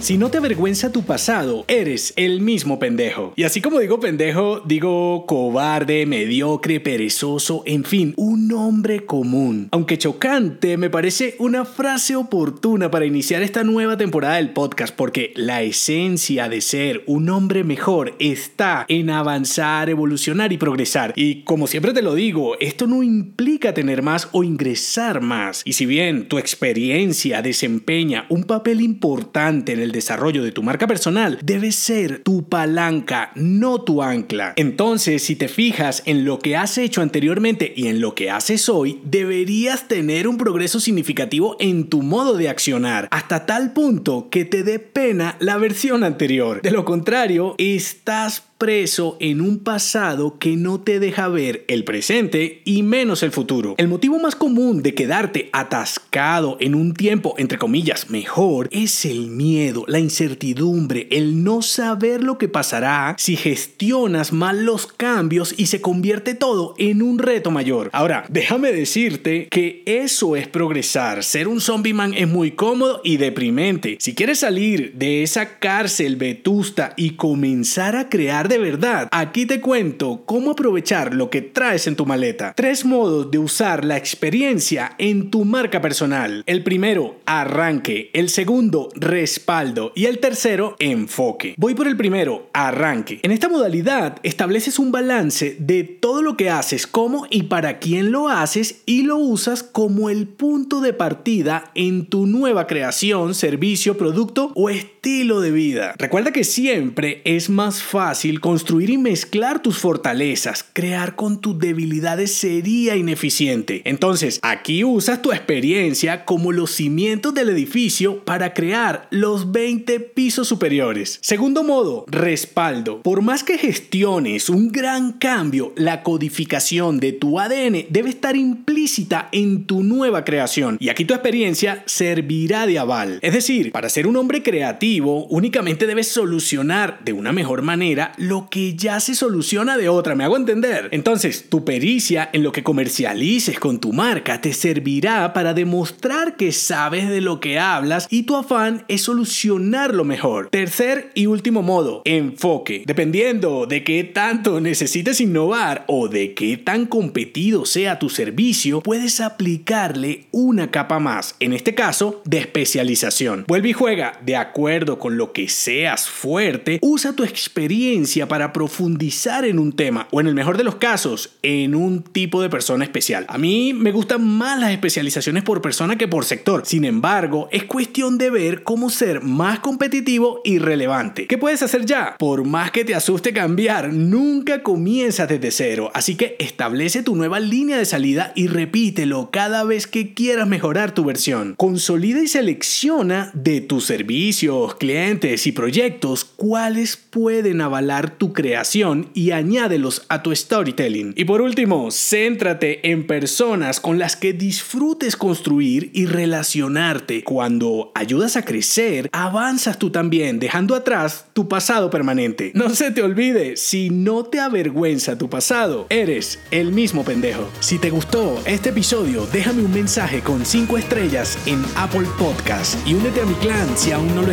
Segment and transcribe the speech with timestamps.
[0.00, 3.32] Si no te avergüenza tu pasado, eres el mismo pendejo.
[3.34, 9.66] Y así como digo pendejo, digo cobarde, mediocre, perezoso, en fin, un hombre común.
[9.72, 15.32] Aunque chocante, me parece una frase oportuna para iniciar esta nueva temporada del podcast porque
[15.34, 21.12] la esencia de ser un hombre mejor está en avanzar, evolucionar y progresar.
[21.16, 25.62] Y como siempre te lo digo, esto no implica tener más o ingresar más.
[25.64, 30.86] Y si bien tu experiencia desempeña un papel importante en el desarrollo de tu marca
[30.86, 34.54] personal debe ser tu palanca, no tu ancla.
[34.56, 38.68] Entonces, si te fijas en lo que has hecho anteriormente y en lo que haces
[38.68, 44.44] hoy, deberías tener un progreso significativo en tu modo de accionar, hasta tal punto que
[44.44, 46.62] te dé pena la versión anterior.
[46.62, 52.60] De lo contrario, estás preso en un pasado que no te deja ver el presente
[52.64, 53.76] y menos el futuro.
[53.78, 59.28] El motivo más común de quedarte atascado en un tiempo, entre comillas, mejor, es el
[59.28, 65.66] miedo, la incertidumbre, el no saber lo que pasará si gestionas mal los cambios y
[65.66, 67.90] se convierte todo en un reto mayor.
[67.92, 71.22] Ahora, déjame decirte que eso es progresar.
[71.22, 73.96] Ser un zombie man es muy cómodo y deprimente.
[74.00, 79.08] Si quieres salir de esa cárcel vetusta y comenzar a crear de verdad.
[79.12, 82.54] Aquí te cuento cómo aprovechar lo que traes en tu maleta.
[82.56, 86.42] Tres modos de usar la experiencia en tu marca personal.
[86.46, 88.10] El primero, arranque.
[88.12, 89.92] El segundo, respaldo.
[89.94, 91.54] Y el tercero, enfoque.
[91.58, 93.20] Voy por el primero, arranque.
[93.22, 98.10] En esta modalidad estableces un balance de todo lo que haces, cómo y para quién
[98.10, 103.98] lo haces y lo usas como el punto de partida en tu nueva creación, servicio,
[103.98, 105.94] producto o estilo de vida.
[105.98, 112.34] Recuerda que siempre es más fácil construir y mezclar tus fortalezas, crear con tus debilidades
[112.34, 113.80] sería ineficiente.
[113.86, 120.46] Entonces, aquí usas tu experiencia como los cimientos del edificio para crear los 20 pisos
[120.46, 121.18] superiores.
[121.22, 123.00] Segundo modo, respaldo.
[123.00, 129.30] Por más que gestiones un gran cambio, la codificación de tu ADN debe estar implícita
[129.32, 130.76] en tu nueva creación.
[130.80, 133.18] Y aquí tu experiencia servirá de aval.
[133.22, 138.48] Es decir, para ser un hombre creativo, únicamente debes solucionar de una mejor manera lo
[138.50, 140.88] que ya se soluciona de otra, ¿me hago entender?
[140.92, 146.52] Entonces, tu pericia en lo que comercialices con tu marca te servirá para demostrar que
[146.52, 150.48] sabes de lo que hablas y tu afán es solucionarlo mejor.
[150.50, 152.82] Tercer y último modo, enfoque.
[152.86, 159.20] Dependiendo de qué tanto necesites innovar o de qué tan competido sea tu servicio, puedes
[159.20, 163.44] aplicarle una capa más, en este caso, de especialización.
[163.46, 169.44] Vuelve y juega, de acuerdo con lo que seas fuerte, usa tu experiencia para profundizar
[169.44, 172.84] en un tema o en el mejor de los casos en un tipo de persona
[172.84, 173.26] especial.
[173.28, 176.62] A mí me gustan más las especializaciones por persona que por sector.
[176.64, 181.26] Sin embargo, es cuestión de ver cómo ser más competitivo y relevante.
[181.26, 182.16] ¿Qué puedes hacer ya?
[182.18, 185.90] Por más que te asuste cambiar, nunca comienzas desde cero.
[185.94, 190.94] Así que establece tu nueva línea de salida y repítelo cada vez que quieras mejorar
[190.94, 191.54] tu versión.
[191.56, 199.30] Consolida y selecciona de tus servicios, clientes y proyectos cuáles pueden avalar tu creación y
[199.30, 201.14] añádelos a tu storytelling.
[201.16, 207.24] Y por último, céntrate en personas con las que disfrutes construir y relacionarte.
[207.24, 212.52] Cuando ayudas a crecer, avanzas tú también, dejando atrás tu pasado permanente.
[212.54, 217.48] No se te olvide, si no te avergüenza tu pasado, eres el mismo pendejo.
[217.60, 222.94] Si te gustó este episodio, déjame un mensaje con 5 estrellas en Apple Podcast y
[222.94, 224.32] únete a mi clan si aún no lo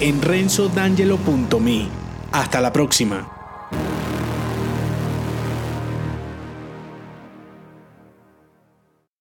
[0.00, 1.88] en renzodangelo.me.
[2.32, 3.37] Hasta la próxima.